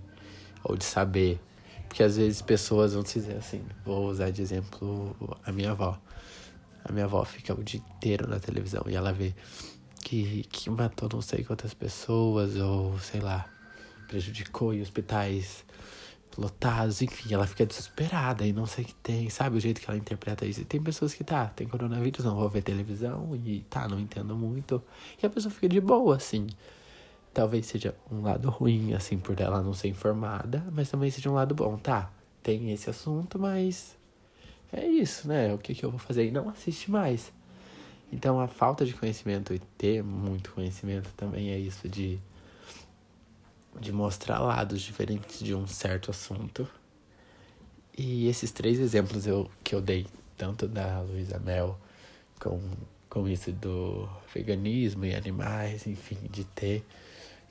ou 0.64 0.76
de 0.76 0.84
saber 0.84 1.40
porque 1.88 2.04
às 2.04 2.18
vezes 2.18 2.42
pessoas 2.42 2.94
vão 2.94 3.04
dizer 3.04 3.38
assim, 3.38 3.64
vou 3.86 4.08
usar 4.08 4.30
de 4.30 4.42
exemplo 4.42 5.16
a 5.46 5.52
minha 5.52 5.72
avó. 5.72 6.00
A 6.84 6.92
minha 6.92 7.06
avó 7.06 7.24
fica 7.26 7.54
o 7.54 7.64
dia 7.64 7.80
inteiro 7.80 8.28
na 8.28 8.40
televisão 8.40 8.84
e 8.88 8.96
ela 8.96 9.12
vê 9.12 9.34
que, 10.02 10.44
que 10.50 10.70
matou 10.70 11.10
não 11.12 11.22
sei 11.22 11.44
quantas 11.44 11.74
pessoas, 11.74 12.56
ou 12.56 12.98
sei 13.00 13.20
lá, 13.20 13.46
prejudicou 14.08 14.74
em 14.74 14.82
hospitais 14.82 15.66
lotados, 16.38 17.02
enfim, 17.02 17.34
ela 17.34 17.48
fica 17.48 17.66
desesperada 17.66 18.46
e 18.46 18.54
não 18.54 18.68
sei 18.68 18.84
o 18.84 18.88
que 18.88 18.94
tem, 18.96 19.30
sabe 19.30 19.58
o 19.58 19.60
jeito 19.60 19.82
que 19.82 19.90
ela 19.90 19.98
interpreta 19.98 20.46
isso. 20.46 20.62
E 20.62 20.66
tem 20.66 20.82
pessoas 20.82 21.14
que 21.14 21.24
tá, 21.24 21.48
tem 21.48 21.68
coronavírus, 21.68 22.24
não 22.24 22.36
vou 22.36 22.48
ver 22.48 22.62
televisão 22.62 23.36
e 23.36 23.66
tá, 23.70 23.88
não 23.88 24.00
entendo 24.00 24.36
muito. 24.36 24.82
E 25.22 25.26
a 25.26 25.30
pessoa 25.30 25.52
fica 25.52 25.68
de 25.68 25.82
boa, 25.82 26.16
assim 26.16 26.48
talvez 27.38 27.68
seja 27.68 27.94
um 28.12 28.24
lado 28.24 28.50
ruim, 28.50 28.96
assim, 28.96 29.20
por 29.20 29.40
ela 29.40 29.62
não 29.62 29.72
ser 29.72 29.90
informada, 29.90 30.66
mas 30.72 30.90
também 30.90 31.12
seja 31.12 31.30
um 31.30 31.36
lado 31.36 31.54
bom, 31.54 31.78
tá? 31.78 32.12
Tem 32.42 32.72
esse 32.72 32.90
assunto, 32.90 33.38
mas 33.38 33.96
é 34.74 34.88
isso, 34.88 35.28
né? 35.28 35.54
O 35.54 35.60
que, 35.60 35.76
que 35.76 35.86
eu 35.86 35.92
vou 35.92 36.00
fazer? 36.00 36.26
E 36.26 36.32
não 36.32 36.50
assiste 36.50 36.90
mais. 36.90 37.32
Então 38.12 38.40
a 38.40 38.48
falta 38.48 38.84
de 38.88 38.96
conhecimento 38.96 39.54
e 39.54 39.60
ter 39.78 40.04
muito 40.04 40.52
conhecimento 40.52 41.12
também 41.16 41.52
é 41.52 41.60
isso 41.60 41.88
de 41.88 42.20
de 43.80 43.92
mostrar 43.92 44.40
lados 44.40 44.82
diferentes 44.82 45.38
de 45.38 45.54
um 45.54 45.68
certo 45.68 46.10
assunto. 46.10 46.68
E 47.96 48.28
esses 48.28 48.52
três 48.52 48.80
exemplos 48.80 49.28
eu, 49.28 49.48
que 49.64 49.76
eu 49.76 49.82
dei, 49.82 50.08
tanto 50.36 50.68
da 50.68 51.02
Luísa 51.02 51.38
Mel, 51.38 51.80
com, 52.40 52.60
com 53.08 53.28
isso 53.28 53.52
do 53.52 54.10
veganismo 54.34 55.06
e 55.06 55.14
animais, 55.14 55.86
enfim, 55.86 56.18
de 56.32 56.44
ter 56.44 56.84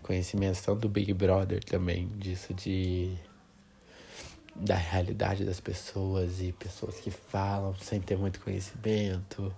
conhecimento 0.06 0.74
do 0.76 0.88
Big 0.88 1.12
Brother 1.12 1.62
também, 1.64 2.08
disso 2.16 2.54
de 2.54 3.12
da 4.54 4.74
realidade 4.74 5.44
das 5.44 5.60
pessoas 5.60 6.40
e 6.40 6.50
pessoas 6.52 6.96
que 6.96 7.10
falam 7.10 7.74
sem 7.76 8.00
ter 8.00 8.16
muito 8.16 8.40
conhecimento. 8.40 9.54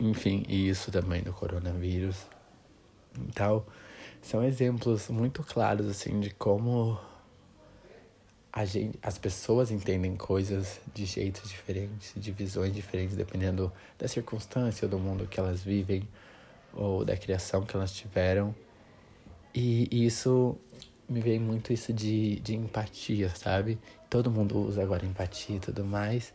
Enfim, 0.00 0.44
e 0.48 0.68
isso 0.68 0.90
também 0.90 1.22
do 1.22 1.32
coronavírus. 1.32 2.16
Então, 3.18 3.66
são 4.22 4.42
exemplos 4.42 5.08
muito 5.08 5.42
claros 5.42 5.86
assim 5.88 6.20
de 6.20 6.30
como 6.30 6.98
a 8.52 8.64
gente, 8.64 8.98
as 9.02 9.18
pessoas 9.18 9.70
entendem 9.70 10.16
coisas 10.16 10.80
de 10.94 11.04
jeitos 11.04 11.50
diferentes, 11.50 12.14
de 12.16 12.32
visões 12.32 12.74
diferentes, 12.74 13.14
dependendo 13.14 13.70
da 13.98 14.08
circunstância 14.08 14.88
do 14.88 14.98
mundo 14.98 15.26
que 15.26 15.38
elas 15.38 15.62
vivem 15.62 16.08
ou 16.76 17.04
da 17.04 17.16
criação 17.16 17.64
que 17.64 17.74
elas 17.74 17.92
tiveram. 17.92 18.54
E, 19.54 19.88
e 19.90 20.06
isso 20.06 20.56
me 21.08 21.20
veio 21.20 21.40
muito 21.40 21.72
isso 21.72 21.92
de, 21.92 22.38
de 22.40 22.54
empatia, 22.54 23.30
sabe? 23.30 23.78
Todo 24.10 24.30
mundo 24.30 24.58
usa 24.58 24.82
agora 24.82 25.04
empatia 25.06 25.56
e 25.56 25.60
tudo 25.60 25.84
mais. 25.84 26.34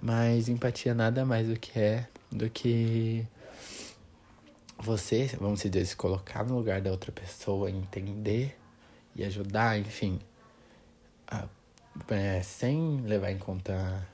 Mas 0.00 0.48
empatia 0.48 0.94
nada 0.94 1.24
mais 1.24 1.48
do 1.48 1.58
que 1.58 1.78
é 1.78 2.06
do 2.30 2.48
que 2.48 3.26
você, 4.78 5.26
vamos 5.40 5.60
dizer, 5.60 5.84
se 5.84 5.96
colocar 5.96 6.44
no 6.44 6.56
lugar 6.56 6.80
da 6.80 6.90
outra 6.90 7.10
pessoa, 7.10 7.70
entender 7.70 8.56
e 9.16 9.24
ajudar, 9.24 9.78
enfim, 9.78 10.20
a, 11.26 11.48
é, 12.10 12.40
sem 12.42 13.00
levar 13.00 13.32
em 13.32 13.38
conta 13.38 14.06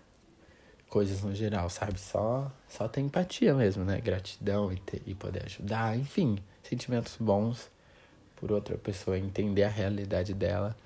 coisas 0.94 1.24
no 1.24 1.34
geral, 1.34 1.68
sabe? 1.68 1.98
Só, 1.98 2.48
só 2.68 2.86
ter 2.86 3.00
empatia 3.00 3.52
mesmo, 3.52 3.84
né? 3.84 4.00
Gratidão 4.00 4.72
e, 4.72 4.76
ter, 4.76 5.02
e 5.04 5.12
poder 5.12 5.44
ajudar, 5.44 5.98
enfim, 5.98 6.38
sentimentos 6.62 7.16
bons 7.18 7.68
por 8.36 8.52
outra 8.52 8.78
pessoa, 8.78 9.18
entender 9.18 9.64
a 9.64 9.68
realidade 9.68 10.32
dela, 10.32 10.76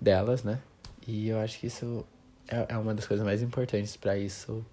delas, 0.00 0.42
né? 0.42 0.60
E 1.06 1.28
eu 1.28 1.38
acho 1.38 1.60
que 1.60 1.68
isso 1.68 2.04
é, 2.48 2.66
é 2.70 2.76
uma 2.76 2.92
das 2.92 3.06
coisas 3.06 3.24
mais 3.24 3.40
importantes 3.40 3.96
para 3.96 4.18
isso 4.18 4.66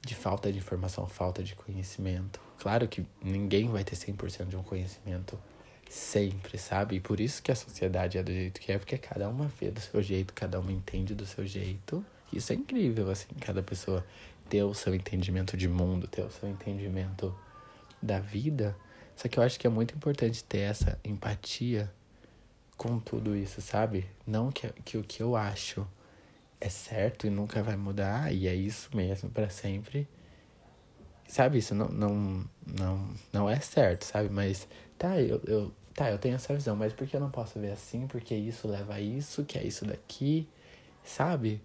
de 0.00 0.14
falta 0.14 0.52
de 0.52 0.58
informação, 0.58 1.04
falta 1.08 1.42
de 1.42 1.56
conhecimento. 1.56 2.40
Claro 2.60 2.86
que 2.86 3.04
ninguém 3.20 3.68
vai 3.68 3.82
ter 3.82 3.96
100% 3.96 4.46
de 4.46 4.56
um 4.56 4.62
conhecimento 4.62 5.36
sempre, 5.90 6.56
sabe? 6.56 6.96
E 6.96 7.00
por 7.00 7.18
isso 7.18 7.42
que 7.42 7.50
a 7.50 7.56
sociedade 7.56 8.16
é 8.16 8.22
do 8.22 8.30
jeito 8.30 8.60
que 8.60 8.70
é, 8.70 8.78
porque 8.78 8.96
cada 8.96 9.28
uma 9.28 9.48
vê 9.60 9.72
do 9.72 9.80
seu 9.80 10.00
jeito, 10.00 10.32
cada 10.32 10.60
uma 10.60 10.70
entende 10.70 11.16
do 11.16 11.26
seu 11.26 11.44
jeito. 11.44 12.04
Isso 12.32 12.52
é 12.52 12.56
incrível, 12.56 13.10
assim, 13.10 13.28
cada 13.40 13.62
pessoa 13.62 14.04
ter 14.48 14.62
o 14.62 14.74
seu 14.74 14.94
entendimento 14.94 15.56
de 15.56 15.68
mundo, 15.68 16.06
ter 16.06 16.22
o 16.22 16.30
seu 16.30 16.48
entendimento 16.48 17.34
da 18.00 18.18
vida. 18.18 18.76
Só 19.16 19.28
que 19.28 19.38
eu 19.38 19.42
acho 19.42 19.58
que 19.58 19.66
é 19.66 19.70
muito 19.70 19.94
importante 19.94 20.42
ter 20.44 20.60
essa 20.60 20.98
empatia 21.04 21.92
com 22.76 22.98
tudo 22.98 23.36
isso, 23.36 23.60
sabe? 23.60 24.06
Não 24.26 24.50
que, 24.50 24.68
que 24.84 24.98
o 24.98 25.02
que 25.04 25.22
eu 25.22 25.36
acho 25.36 25.86
é 26.60 26.68
certo 26.68 27.26
e 27.26 27.30
nunca 27.30 27.62
vai 27.62 27.76
mudar, 27.76 28.32
e 28.32 28.46
é 28.46 28.54
isso 28.54 28.88
mesmo 28.94 29.30
para 29.30 29.48
sempre. 29.48 30.08
Sabe, 31.26 31.58
isso 31.58 31.74
não, 31.74 31.88
não, 31.88 32.44
não, 32.66 33.10
não 33.32 33.50
é 33.50 33.58
certo, 33.60 34.04
sabe? 34.04 34.28
Mas 34.28 34.68
tá, 34.98 35.20
eu, 35.20 35.40
eu, 35.46 35.72
tá, 35.94 36.10
eu 36.10 36.18
tenho 36.18 36.34
essa 36.34 36.54
visão, 36.54 36.76
mas 36.76 36.92
por 36.92 37.06
que 37.06 37.16
eu 37.16 37.20
não 37.20 37.30
posso 37.30 37.58
ver 37.58 37.72
assim? 37.72 38.06
Porque 38.06 38.34
isso 38.34 38.68
leva 38.68 38.94
a 38.94 39.00
isso, 39.00 39.44
que 39.44 39.58
é 39.58 39.64
isso 39.64 39.84
daqui, 39.84 40.48
sabe? 41.02 41.60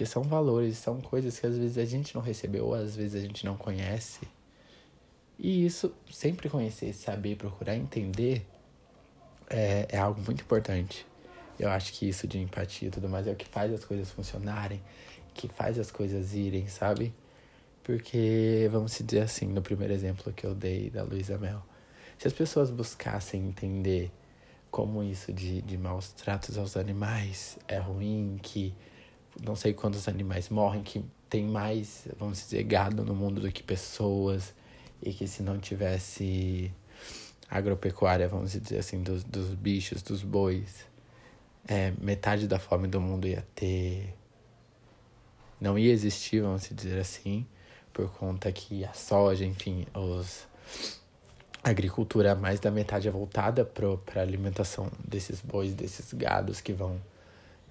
Porque 0.00 0.10
são 0.10 0.22
valores, 0.22 0.78
são 0.78 0.98
coisas 0.98 1.38
que 1.38 1.46
às 1.46 1.58
vezes 1.58 1.76
a 1.76 1.84
gente 1.84 2.14
não 2.14 2.22
recebeu, 2.22 2.64
ou 2.64 2.74
às 2.74 2.96
vezes 2.96 3.22
a 3.22 3.26
gente 3.26 3.44
não 3.44 3.54
conhece. 3.54 4.26
E 5.38 5.66
isso, 5.66 5.92
sempre 6.10 6.48
conhecer, 6.48 6.94
saber, 6.94 7.36
procurar 7.36 7.76
entender, 7.76 8.46
é, 9.50 9.86
é 9.90 9.98
algo 9.98 10.18
muito 10.22 10.40
importante. 10.40 11.06
Eu 11.58 11.68
acho 11.68 11.92
que 11.92 12.08
isso 12.08 12.26
de 12.26 12.38
empatia 12.38 12.88
e 12.88 12.90
tudo 12.90 13.10
mais 13.10 13.26
é 13.26 13.32
o 13.32 13.36
que 13.36 13.44
faz 13.44 13.70
as 13.74 13.84
coisas 13.84 14.10
funcionarem, 14.10 14.80
que 15.34 15.48
faz 15.48 15.78
as 15.78 15.90
coisas 15.90 16.32
irem, 16.32 16.66
sabe? 16.66 17.12
Porque, 17.84 18.70
vamos 18.72 18.98
dizer 19.04 19.20
assim, 19.20 19.48
no 19.48 19.60
primeiro 19.60 19.92
exemplo 19.92 20.32
que 20.32 20.46
eu 20.46 20.54
dei 20.54 20.88
da 20.88 21.02
Luísa 21.02 21.36
Mel, 21.36 21.62
se 22.16 22.26
as 22.26 22.32
pessoas 22.32 22.70
buscassem 22.70 23.48
entender 23.48 24.10
como 24.70 25.02
isso 25.02 25.30
de, 25.30 25.60
de 25.60 25.76
maus 25.76 26.10
tratos 26.10 26.56
aos 26.56 26.74
animais 26.74 27.58
é 27.68 27.76
ruim, 27.76 28.40
que 28.42 28.74
não 29.42 29.54
sei 29.54 29.72
quantos 29.72 30.08
animais 30.08 30.48
morrem, 30.48 30.82
que 30.82 31.04
tem 31.28 31.44
mais, 31.44 32.08
vamos 32.18 32.38
dizer, 32.38 32.62
gado 32.64 33.04
no 33.04 33.14
mundo 33.14 33.40
do 33.40 33.52
que 33.52 33.62
pessoas, 33.62 34.52
e 35.02 35.12
que 35.12 35.26
se 35.26 35.42
não 35.42 35.58
tivesse 35.58 36.72
agropecuária, 37.48 38.28
vamos 38.28 38.52
dizer 38.52 38.78
assim, 38.78 39.02
dos, 39.02 39.24
dos 39.24 39.54
bichos, 39.54 40.02
dos 40.02 40.22
bois, 40.22 40.86
é, 41.66 41.92
metade 42.00 42.46
da 42.46 42.58
fome 42.58 42.86
do 42.86 43.00
mundo 43.00 43.26
ia 43.26 43.46
ter. 43.54 44.14
Não 45.60 45.78
ia 45.78 45.92
existir, 45.92 46.40
vamos 46.40 46.68
dizer 46.70 46.98
assim, 46.98 47.46
por 47.92 48.10
conta 48.12 48.50
que 48.50 48.84
a 48.84 48.92
soja, 48.94 49.44
enfim, 49.44 49.86
os, 49.94 50.46
a 51.62 51.70
agricultura, 51.70 52.34
mais 52.34 52.58
da 52.60 52.70
metade 52.70 53.08
é 53.08 53.10
voltada 53.10 53.64
para 53.64 54.20
a 54.20 54.22
alimentação 54.22 54.90
desses 55.06 55.40
bois, 55.40 55.74
desses 55.74 56.12
gados 56.14 56.60
que 56.60 56.72
vão 56.72 57.00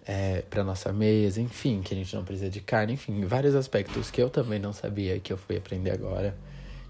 é, 0.05 0.41
para 0.49 0.63
nossa 0.63 0.91
mesa, 0.91 1.41
enfim, 1.41 1.81
que 1.81 1.93
a 1.93 1.97
gente 1.97 2.15
não 2.15 2.23
precisa 2.23 2.49
de 2.49 2.61
carne, 2.61 2.93
enfim, 2.93 3.23
vários 3.25 3.55
aspectos 3.55 4.09
que 4.09 4.21
eu 4.21 4.29
também 4.29 4.59
não 4.59 4.73
sabia 4.73 5.19
que 5.19 5.31
eu 5.31 5.37
fui 5.37 5.57
aprender 5.57 5.91
agora, 5.91 6.35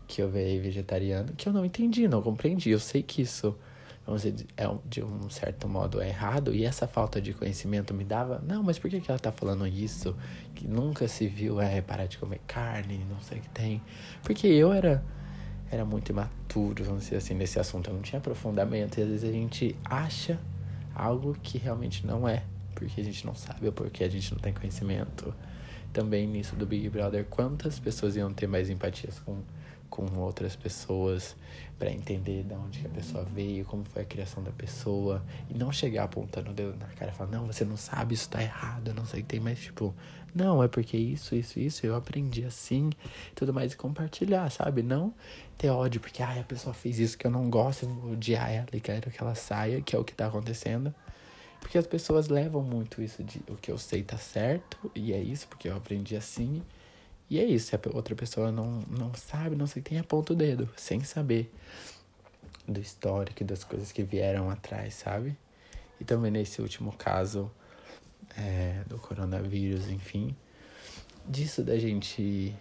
que 0.08 0.22
eu 0.22 0.30
virei 0.30 0.60
vegetariano, 0.60 1.34
que 1.34 1.48
eu 1.48 1.54
não 1.54 1.66
entendi, 1.66 2.08
não 2.08 2.22
compreendi. 2.22 2.70
Eu 2.72 2.80
sei 2.80 3.04
que 3.04 3.22
isso 3.22 3.56
dizer, 4.16 4.36
é, 4.58 4.66
de 4.86 5.04
um 5.04 5.30
certo 5.30 5.68
modo 5.68 6.02
é 6.02 6.10
errado, 6.10 6.54
e 6.54 6.66
essa 6.66 6.88
falta 6.88 7.22
de 7.22 7.34
conhecimento 7.34 7.94
me 7.94 8.04
dava, 8.04 8.42
não, 8.46 8.64
mas 8.64 8.80
por 8.80 8.90
que, 8.90 9.00
que 9.00 9.12
ela 9.12 9.20
tá 9.20 9.32
falando 9.32 9.68
isso? 9.68 10.16
Que 10.56 10.68
nunca 10.68 11.08
se 11.08 11.28
viu 11.28 11.62
é 11.62 11.82
parar 11.82 12.08
de 12.08 12.18
comer 12.18 12.42
carne, 12.48 13.06
não 13.10 13.20
sei 13.22 13.40
o 13.40 13.42
que 13.42 13.50
tem. 13.50 13.82
Porque 14.24 14.48
eu 14.48 14.74
era 14.74 15.04
era 15.72 15.86
muito 15.86 16.10
imaturo, 16.10 16.84
vamos 16.84 17.04
dizer 17.04 17.18
assim, 17.18 17.36
nesse 17.36 17.60
assunto, 17.60 17.92
eu 17.92 17.94
não 17.94 18.02
tinha 18.02 18.18
aprofundamento, 18.18 18.98
e 18.98 19.04
às 19.04 19.10
vezes 19.10 19.30
a 19.30 19.32
gente 19.32 19.76
acha 19.86 20.40
algo 20.96 21.38
que 21.44 21.60
realmente 21.60 22.08
não 22.08 22.28
é, 22.28 22.44
porque 22.76 23.02
a 23.02 23.04
gente 23.04 23.26
não 23.26 23.36
sabe 23.36 23.68
ou 23.68 23.74
porque 23.74 24.04
a 24.04 24.10
gente 24.10 24.32
não 24.34 24.40
tem 24.40 24.54
conhecimento. 24.54 25.34
Também 25.92 26.28
nisso 26.28 26.56
do 26.56 26.66
Big 26.66 26.88
Brother, 26.90 27.26
quantas 27.26 27.80
pessoas 27.80 28.16
iam 28.16 28.32
ter 28.34 28.48
mais 28.48 28.70
empatias 28.70 29.20
com 29.20 29.42
com 29.90 30.06
outras 30.20 30.56
pessoas 30.56 31.36
para 31.78 31.92
entender 31.92 32.44
de 32.44 32.54
onde 32.54 32.86
a 32.86 32.90
pessoa 32.90 33.24
veio, 33.24 33.66
como 33.66 33.84
foi 33.86 34.04
a 34.04 34.06
criação 34.06 34.44
da 34.44 34.52
pessoa 34.52 35.24
e 35.50 35.58
não 35.58 35.72
chegar 35.72 36.04
apontando 36.04 36.52
o 36.52 36.54
dedo 36.54 36.78
na 36.78 36.88
cara 36.88 37.12
e 37.12 37.14
falar, 37.14 37.32
não, 37.32 37.48
você 37.48 37.66
não 37.66 37.78
sabe, 37.78 38.14
isso 38.14 38.30
tá 38.30 38.42
errado, 38.42 38.94
não 38.94 39.06
sei 39.06 39.22
o 39.22 39.24
que 39.24 39.30
tem, 39.30 39.40
mas 39.40 39.60
tipo, 39.60 39.94
não, 40.34 40.64
é 40.64 40.68
porque 40.68 40.96
isso, 40.96 41.36
isso, 41.36 41.60
isso, 41.60 41.86
eu 41.86 41.96
aprendi 41.96 42.44
assim, 42.44 42.92
tudo 43.34 43.54
mais, 43.54 43.74
e 43.74 43.78
compartilhar, 43.78 44.50
sabe? 44.52 44.84
Não 44.84 45.14
ter 45.58 45.70
ódio, 45.70 46.00
porque 46.00 46.22
ai, 46.22 46.40
a 46.40 46.44
pessoa 46.44 46.74
fez 46.74 47.00
isso 47.00 47.18
que 47.18 47.26
eu 47.26 47.32
não 47.32 47.50
gosto, 47.50 47.84
eu 47.84 47.90
vou 47.90 48.14
odiar 48.14 48.52
ela 48.52 48.68
e 48.72 48.80
quero 48.80 49.10
que 49.10 49.22
ela 49.22 49.36
saia, 49.36 49.82
que 49.82 49.96
é 49.96 50.00
o 50.00 50.04
que 50.04 50.14
tá 50.14 50.28
acontecendo. 50.28 50.94
Porque 51.60 51.78
as 51.78 51.86
pessoas 51.86 52.28
levam 52.28 52.62
muito 52.62 53.02
isso 53.02 53.24
de 53.24 53.42
o 53.48 53.56
que 53.56 53.72
eu 53.72 53.78
sei 53.78 54.04
tá 54.04 54.18
certo, 54.18 54.92
e 54.96 55.14
é 55.14 55.20
isso, 55.20 55.48
porque 55.48 55.68
eu 55.68 55.76
aprendi 55.76 56.16
assim, 56.16 56.64
e 57.30 57.40
é 57.40 57.46
isso, 57.46 57.68
se 57.68 57.76
a 57.76 57.80
outra 57.94 58.16
pessoa 58.16 58.52
não, 58.52 58.82
não 58.90 59.14
sabe, 59.14 59.56
não 59.56 59.68
sei, 59.68 59.82
tem 59.82 60.00
aponta 60.00 60.34
o 60.34 60.36
dedo, 60.36 60.68
sem 60.76 61.04
saber 61.04 61.54
do 62.68 62.80
histórico 62.80 63.44
das 63.44 63.64
coisas 63.64 63.92
que 63.92 64.04
vieram 64.04 64.50
atrás, 64.50 64.96
sabe? 64.96 65.38
E 66.00 66.04
também 66.04 66.32
nesse 66.32 66.62
último 66.62 66.92
caso 66.94 67.52
é, 68.38 68.84
do 68.88 68.98
coronavírus, 68.98 69.90
enfim, 69.90 70.36
disso 71.28 71.64
da 71.64 71.78
gente 71.78 72.56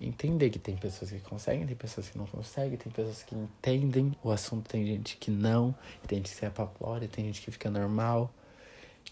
entender 0.00 0.50
que 0.50 0.58
tem 0.58 0.76
pessoas 0.76 1.10
que 1.10 1.20
conseguem, 1.20 1.66
tem 1.66 1.76
pessoas 1.76 2.08
que 2.08 2.18
não 2.18 2.26
conseguem, 2.26 2.76
tem 2.76 2.92
pessoas 2.92 3.22
que 3.22 3.34
entendem 3.34 4.14
o 4.22 4.30
assunto, 4.30 4.68
tem 4.68 4.84
gente 4.84 5.16
que 5.16 5.30
não, 5.30 5.74
tem 6.06 6.18
gente 6.18 6.30
que 6.30 6.36
se 6.36 6.46
apavora, 6.46 7.06
tem 7.08 7.26
gente 7.26 7.40
que 7.40 7.50
fica 7.50 7.70
normal. 7.70 8.32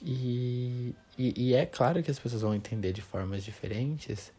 E, 0.02 0.94
e, 1.18 1.49
e, 1.49 1.54
é 1.54 1.66
claro 1.66 2.02
que 2.02 2.11
as 2.11 2.18
pessoas 2.18 2.42
vão 2.42 2.54
entender 2.54 2.92
de 2.92 3.02
formas 3.02 3.44
diferentes, 3.44 4.32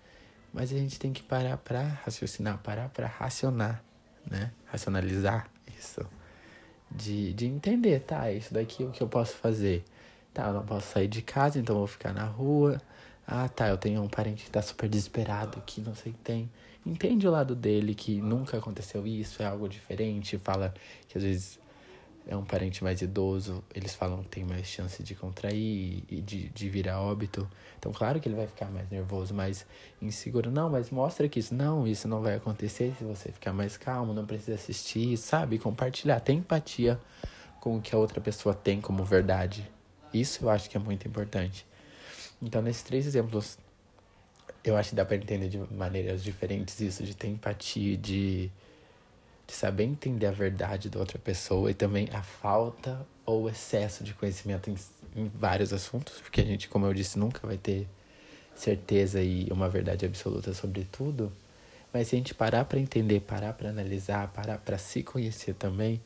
mas 0.52 0.74
a 0.74 0.78
gente 0.78 1.00
tem 1.00 1.14
que 1.14 1.22
parar 1.22 1.58
para 1.58 1.84
raciocinar, 1.84 2.58
parar 2.60 2.90
para 2.90 3.08
racionar, 3.08 3.84
né? 4.30 4.52
Racionalizar 4.66 5.50
isso. 5.78 6.02
De, 6.90 7.34
de 7.34 7.46
entender, 7.46 8.02
tá? 8.02 8.32
Isso 8.32 8.54
daqui 8.54 8.84
é 8.84 8.86
o 8.86 8.92
que 8.92 9.02
eu 9.02 9.08
posso 9.08 9.36
fazer. 9.36 9.84
Tá, 10.34 10.48
eu 10.48 10.54
não 10.54 10.66
posso 10.66 10.92
sair 10.92 11.08
de 11.08 11.22
casa, 11.22 11.60
então 11.60 11.76
vou 11.76 11.88
ficar 11.88 12.14
na 12.14 12.26
rua. 12.26 12.82
Ah, 13.28 13.48
tá, 13.48 13.70
eu 13.70 13.78
tenho 13.78 14.02
um 14.02 14.10
parente 14.10 14.44
que 14.44 14.52
tá 14.52 14.62
super 14.62 14.90
desesperado, 14.90 15.62
que 15.66 15.80
não 15.82 15.96
sei 15.96 16.12
o 16.12 16.16
que 16.16 16.22
tem. 16.22 16.50
Entende 16.86 17.28
o 17.28 17.32
lado 17.32 17.56
dele, 17.56 17.94
que 17.94 18.20
nunca 18.22 18.58
aconteceu 18.58 19.06
isso, 19.06 19.44
é 19.44 19.46
algo 19.46 19.70
diferente. 19.70 20.38
Fala 20.38 20.74
que 21.08 21.18
às 21.18 21.24
vezes 21.24 21.60
é 22.28 22.36
um 22.36 22.44
parente 22.44 22.84
mais 22.84 23.02
idoso, 23.02 23.64
eles 23.74 23.94
falam 23.94 24.22
que 24.24 24.30
tem 24.30 24.44
mais 24.44 24.68
chance 24.68 25.02
de 25.02 25.16
contrair 25.16 26.04
e 26.10 26.22
de, 26.22 26.50
de 26.50 26.70
virar 26.70 27.02
óbito. 27.02 27.48
Então, 27.80 27.92
claro 27.92 28.20
que 28.20 28.28
ele 28.30 28.36
vai 28.36 28.48
ficar 28.48 28.70
mais 28.70 28.90
nervoso, 28.90 29.34
mais 29.34 29.66
inseguro. 30.02 30.52
Não, 30.52 30.70
mas 30.70 30.92
mostra 30.92 31.28
que 31.28 31.40
isso 31.40 31.54
não, 31.54 31.88
isso 31.88 32.08
não 32.08 32.22
vai 32.22 32.36
acontecer 32.36 32.94
se 32.98 33.04
você 33.04 33.32
ficar 33.32 33.54
mais 33.54 33.76
calmo, 33.76 34.14
não 34.14 34.26
precisa 34.26 34.54
assistir, 34.54 35.18
sabe? 35.18 35.58
Compartilhar, 35.58 36.20
ter 36.20 36.34
empatia 36.34 37.00
com 37.60 37.78
o 37.78 37.82
que 37.82 37.96
a 37.96 37.98
outra 37.98 38.22
pessoa 38.22 38.54
tem 38.54 38.80
como 38.80 39.04
verdade. 39.04 39.70
Isso 40.14 40.46
eu 40.46 40.50
acho 40.50 40.70
que 40.70 40.78
é 40.78 40.80
muito 40.80 41.08
importante. 41.08 41.66
Então, 42.42 42.62
nesses 42.62 42.84
três 42.84 43.06
exemplos, 43.06 43.58
eu 44.64 44.78
acho 44.78 44.90
que 44.90 44.96
dá 44.96 45.06
para 45.06 45.16
entender 45.16 45.50
de 45.50 45.58
maneiras 45.74 46.24
diferentes 46.24 46.80
isso, 46.80 47.04
de 47.04 47.16
ter 47.16 47.28
empatia, 47.28 47.98
de, 47.98 48.52
de 49.52 49.58
saber 49.58 49.84
entender 49.84 50.28
a 50.28 50.32
verdade 50.32 50.90
da 50.90 50.98
outra 50.98 51.20
pessoa 51.20 51.70
e 51.70 51.74
também 51.74 52.08
a 52.14 52.24
falta 52.24 53.06
ou 53.26 53.50
excesso 53.50 54.02
de 54.02 54.14
conhecimento 54.14 54.70
em, 54.70 54.76
em 55.14 55.28
vários 55.28 55.74
assuntos, 55.74 56.22
porque 56.22 56.40
a 56.40 56.46
gente, 56.46 56.70
como 56.70 56.86
eu 56.86 56.94
disse, 56.94 57.20
nunca 57.20 57.46
vai 57.46 57.58
ter 57.58 57.86
certeza 58.56 59.22
e 59.22 59.50
uma 59.52 59.68
verdade 59.68 60.06
absoluta 60.06 60.54
sobre 60.54 60.88
tudo. 60.90 61.34
Mas 61.92 62.08
se 62.08 62.16
a 62.16 62.18
gente 62.18 62.34
parar 62.34 62.64
para 62.64 62.80
entender, 62.80 63.20
parar 63.20 63.52
para 63.52 63.70
analisar, 63.70 64.30
parar 64.30 64.58
para 64.58 64.78
se 64.78 65.04
conhecer 65.04 65.54
também, 65.56 66.00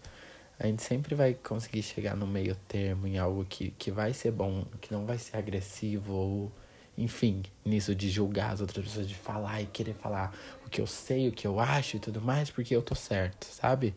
a 0.59 0.65
gente 0.65 0.81
sempre 0.81 1.13
vai 1.13 1.35
conseguir 1.35 1.83
chegar 1.83 2.15
no 2.15 2.25
meio 2.25 2.55
termo, 2.67 3.05
em 3.05 3.19
algo 3.19 3.45
que, 3.45 3.69
que 3.77 3.91
vai 3.91 4.11
ser 4.11 4.31
bom, 4.31 4.65
que 4.81 4.91
não 4.91 5.05
vai 5.05 5.19
ser 5.19 5.37
agressivo 5.37 6.13
ou, 6.13 6.51
enfim, 6.97 7.43
nisso 7.63 7.93
de 7.93 8.09
julgar 8.09 8.53
as 8.53 8.61
outras 8.61 8.85
pessoas, 8.85 9.07
de 9.07 9.15
falar 9.15 9.61
e 9.61 9.65
querer 9.65 9.93
falar 9.93 10.33
o 10.65 10.69
que 10.69 10.79
eu 10.79 10.87
sei, 10.87 11.27
o 11.27 11.31
que 11.31 11.45
eu 11.45 11.59
acho 11.59 11.97
e 11.97 11.99
tudo 11.99 12.21
mais, 12.21 12.49
porque 12.49 12.75
eu 12.75 12.81
tô 12.81 12.95
certo, 12.95 13.45
sabe? 13.45 13.93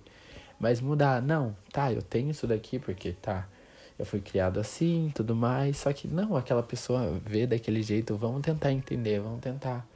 Mas 0.59 0.81
mudar, 0.81 1.23
não, 1.23 1.57
tá, 1.73 1.93
eu 1.93 2.03
tenho 2.03 2.31
isso 2.31 2.47
daqui 2.47 2.79
porque 2.79 3.13
tá, 3.13 3.49
eu 3.99 4.05
fui 4.05 4.21
criado 4.21 4.59
assim 4.59 5.13
tudo 5.15 5.35
mais, 5.35 5.79
só 5.79 5.93
que 5.93 6.09
não, 6.09 6.37
aquela 6.37 6.63
pessoa 6.63 7.21
vê 7.25 7.47
daquele 7.47 7.83
jeito, 7.83 8.17
vamos 8.17 8.43
tentar 8.43 8.73
entender, 8.73 9.21
vamos 9.21 9.41
tentar 9.41 9.87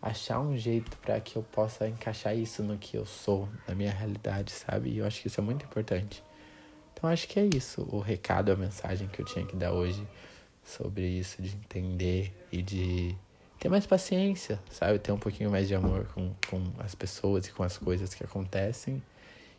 achar 0.00 0.40
um 0.40 0.56
jeito 0.56 0.96
para 0.98 1.18
que 1.20 1.36
eu 1.36 1.42
possa 1.42 1.88
encaixar 1.88 2.36
isso 2.36 2.62
no 2.62 2.76
que 2.76 2.96
eu 2.96 3.06
sou, 3.06 3.48
na 3.66 3.74
minha 3.74 3.90
realidade, 3.90 4.52
sabe? 4.52 4.90
E 4.90 4.98
eu 4.98 5.06
acho 5.06 5.22
que 5.22 5.28
isso 5.28 5.40
é 5.40 5.44
muito 5.44 5.64
importante. 5.64 6.22
Então 6.92 7.10
acho 7.10 7.26
que 7.26 7.40
é 7.40 7.48
isso, 7.54 7.86
o 7.90 7.98
recado, 7.98 8.52
a 8.52 8.56
mensagem 8.56 9.08
que 9.08 9.20
eu 9.20 9.26
tinha 9.26 9.44
que 9.44 9.56
dar 9.56 9.72
hoje 9.72 10.06
sobre 10.66 11.06
isso, 11.06 11.40
de 11.40 11.54
entender 11.54 12.32
e 12.50 12.60
de 12.60 13.16
ter 13.58 13.68
mais 13.68 13.86
paciência, 13.86 14.60
sabe? 14.70 14.98
Ter 14.98 15.12
um 15.12 15.18
pouquinho 15.18 15.50
mais 15.50 15.68
de 15.68 15.74
amor 15.74 16.06
com, 16.14 16.34
com 16.48 16.62
as 16.78 16.94
pessoas 16.94 17.46
e 17.46 17.52
com 17.52 17.62
as 17.62 17.78
coisas 17.78 18.12
que 18.12 18.24
acontecem. 18.24 19.02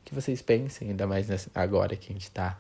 Que 0.04 0.14
vocês 0.14 0.42
pensem, 0.42 0.90
ainda 0.90 1.08
mais 1.08 1.28
nessa, 1.28 1.50
agora 1.56 1.96
que 1.96 2.12
a 2.12 2.14
gente 2.14 2.30
tá 2.32 2.60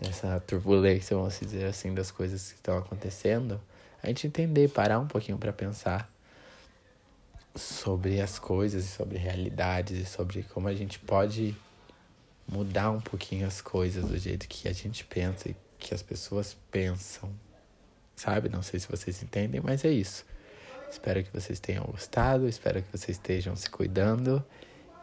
nessa 0.00 0.40
turbulência, 0.40 1.16
vamos 1.16 1.38
dizer 1.38 1.64
assim, 1.64 1.94
das 1.94 2.10
coisas 2.10 2.50
que 2.50 2.56
estão 2.56 2.76
acontecendo. 2.76 3.60
A 4.02 4.08
gente 4.08 4.26
entender, 4.26 4.68
parar 4.68 4.98
um 4.98 5.06
pouquinho 5.06 5.38
para 5.38 5.52
pensar 5.52 6.12
sobre 7.54 8.20
as 8.20 8.38
coisas 8.38 8.84
sobre 8.84 9.18
realidades 9.18 9.98
e 9.98 10.06
sobre 10.06 10.42
como 10.42 10.68
a 10.68 10.74
gente 10.74 10.98
pode 10.98 11.54
mudar 12.48 12.90
um 12.90 13.00
pouquinho 13.00 13.46
as 13.46 13.60
coisas 13.60 14.04
do 14.04 14.18
jeito 14.18 14.48
que 14.48 14.68
a 14.68 14.72
gente 14.72 15.04
pensa 15.04 15.50
e 15.50 15.56
que 15.78 15.94
as 15.94 16.02
pessoas 16.02 16.56
pensam. 16.70 17.30
Sabe? 18.22 18.48
Não 18.48 18.62
sei 18.62 18.78
se 18.78 18.86
vocês 18.86 19.20
entendem, 19.20 19.60
mas 19.60 19.84
é 19.84 19.90
isso. 19.90 20.24
Espero 20.88 21.24
que 21.24 21.32
vocês 21.32 21.58
tenham 21.58 21.84
gostado, 21.86 22.48
espero 22.48 22.80
que 22.80 22.96
vocês 22.96 23.16
estejam 23.16 23.56
se 23.56 23.68
cuidando 23.68 24.44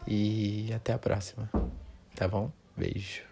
e 0.06 0.72
até 0.74 0.94
a 0.94 0.98
próxima. 0.98 1.50
Tá 2.16 2.26
bom? 2.26 2.50
Beijo. 2.74 3.29